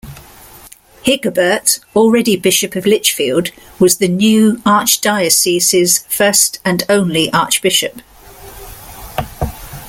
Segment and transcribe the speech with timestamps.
[1.05, 8.01] Hygeberht, already Bishop of Lichfield, was the new archdiocese's first and only archbishop.